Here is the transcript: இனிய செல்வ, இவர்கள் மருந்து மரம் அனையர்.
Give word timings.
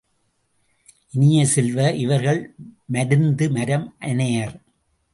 இனிய 1.11 1.45
செல்வ, 1.45 1.91
இவர்கள் 1.91 2.41
மருந்து 2.85 3.49
மரம் 3.49 3.95
அனையர். 3.99 4.55